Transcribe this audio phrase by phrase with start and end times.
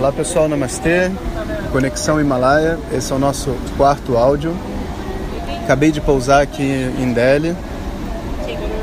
[0.00, 1.10] Olá pessoal, namastê,
[1.72, 4.56] Conexão Himalaia, esse é o nosso quarto áudio.
[5.62, 7.54] Acabei de pousar aqui em Delhi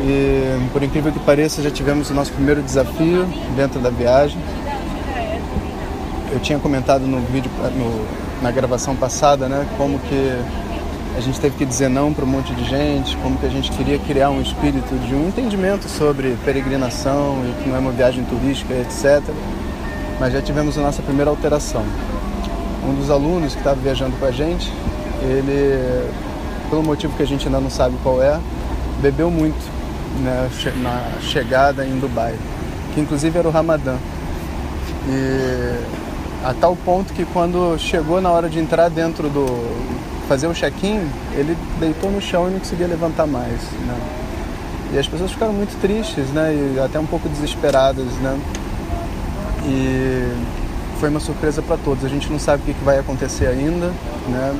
[0.00, 4.40] e, por incrível que pareça, já tivemos o nosso primeiro desafio dentro da viagem.
[6.32, 10.34] Eu tinha comentado no vídeo, no, na gravação passada, né, como que
[11.14, 13.70] a gente teve que dizer não para um monte de gente, como que a gente
[13.72, 18.24] queria criar um espírito de um entendimento sobre peregrinação e que não é uma viagem
[18.24, 19.22] turística, etc.
[20.22, 21.84] Mas já tivemos a nossa primeira alteração.
[22.88, 24.72] Um dos alunos que estava viajando com a gente,
[25.20, 26.08] ele,
[26.70, 28.38] pelo motivo que a gente ainda não sabe qual é,
[29.00, 29.58] bebeu muito
[30.20, 32.36] né, na chegada em Dubai,
[32.94, 33.96] que inclusive era o Ramadã.
[35.08, 35.84] E
[36.44, 39.44] a tal ponto que quando chegou na hora de entrar dentro do,
[40.28, 41.00] fazer o check-in,
[41.34, 43.60] ele deitou no chão e não conseguia levantar mais.
[43.72, 44.00] Né?
[44.92, 46.54] E as pessoas ficaram muito tristes, né?
[46.54, 48.38] E até um pouco desesperadas, né?
[49.64, 50.32] E
[50.98, 52.04] foi uma surpresa para todos.
[52.04, 53.88] A gente não sabe o que vai acontecer ainda,
[54.28, 54.54] né?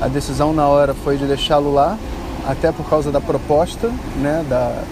[0.00, 1.98] A decisão na hora foi de deixá-lo lá,
[2.46, 4.44] até por causa da proposta, né?
[4.48, 4.82] Da,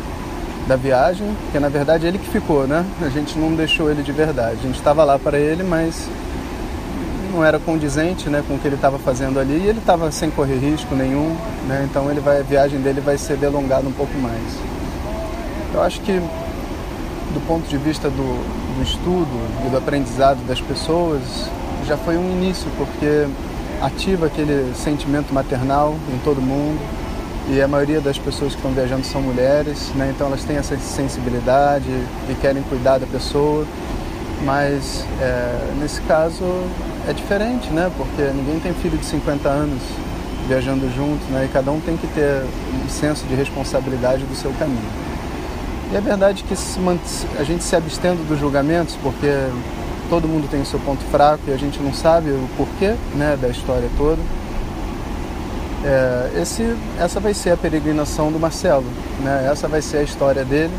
[0.67, 2.84] da viagem, que na verdade ele que ficou, né?
[3.01, 4.59] A gente não deixou ele de verdade.
[4.61, 6.09] A gente estava lá para ele, mas
[7.33, 10.31] não era condizente né, com o que ele estava fazendo ali e ele estava sem
[10.31, 11.34] correr risco nenhum,
[11.67, 14.43] né, então ele vai, a viagem dele vai ser delongada um pouco mais.
[15.73, 16.21] Eu acho que
[17.33, 21.22] do ponto de vista do, do estudo e do aprendizado das pessoas,
[21.86, 23.27] já foi um início, porque
[23.80, 26.80] ativa aquele sentimento maternal em todo mundo
[27.48, 30.12] e a maioria das pessoas que estão viajando são mulheres, né?
[30.14, 31.88] então elas têm essa sensibilidade
[32.28, 33.66] e querem cuidar da pessoa,
[34.44, 36.44] mas é, nesse caso
[37.08, 37.91] é diferente, né?
[37.97, 39.80] Porque ninguém tem filho de 50 anos
[40.48, 41.47] viajando junto, né?
[41.48, 42.42] E cada um tem que ter
[42.84, 45.12] um senso de responsabilidade do seu caminho.
[45.93, 46.55] E é verdade que
[47.39, 49.29] a gente se abstendo dos julgamentos, porque
[50.09, 53.37] todo mundo tem o seu ponto fraco e a gente não sabe o porquê né,
[53.39, 54.19] da história toda.
[55.84, 58.87] É, esse, essa vai ser a peregrinação do Marcelo,
[59.21, 59.47] né?
[59.53, 60.72] essa vai ser a história dele.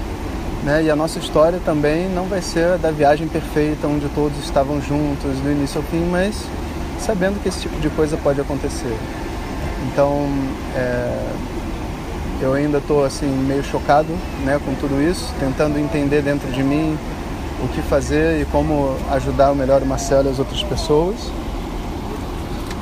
[0.64, 0.86] Né?
[0.86, 5.38] E a nossa história também não vai ser da viagem perfeita, onde todos estavam juntos
[5.44, 6.44] do início ao fim, mas
[7.00, 8.98] sabendo que esse tipo de coisa pode acontecer.
[9.92, 10.28] Então,
[10.76, 11.28] é,
[12.42, 14.10] eu ainda estou assim meio chocado,
[14.44, 16.98] né, com tudo isso, tentando entender dentro de mim
[17.64, 21.16] o que fazer e como ajudar o melhor Marcelo e as outras pessoas.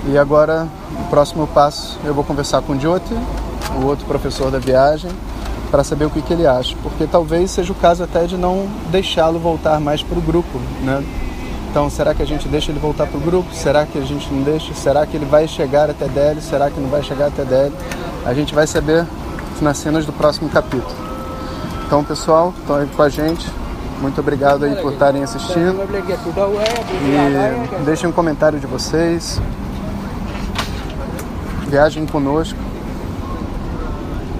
[0.07, 0.67] E agora,
[0.99, 3.13] o próximo passo, eu vou conversar com o Jyoti,
[3.81, 5.11] o outro professor da viagem,
[5.69, 8.67] para saber o que, que ele acha, porque talvez seja o caso até de não
[8.91, 11.03] deixá-lo voltar mais para o grupo, né?
[11.69, 13.53] Então, será que a gente deixa ele voltar para o grupo?
[13.53, 14.73] Será que a gente não deixa?
[14.73, 16.41] Será que ele vai chegar até Delhi?
[16.41, 17.73] Será que não vai chegar até Delhi?
[18.25, 19.07] A gente vai saber
[19.61, 20.95] nas cenas do próximo capítulo.
[21.85, 23.45] Então, pessoal, estão aí com a gente.
[24.01, 25.81] Muito obrigado aí por estarem assistindo.
[27.79, 29.39] E deixem um comentário de vocês.
[31.67, 32.57] Viajem conosco.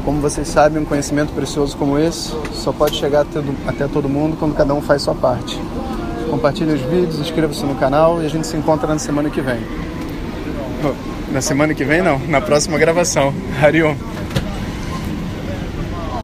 [0.04, 3.26] Como vocês sabem, um conhecimento precioso como esse só pode chegar
[3.68, 5.60] até todo mundo quando cada um faz sua parte.
[6.30, 9.60] Compartilhe os vídeos, inscreva-se no canal e a gente se encontra na semana que vem.
[11.32, 13.34] Na semana que vem não, na próxima gravação.
[13.62, 13.96] Hariom.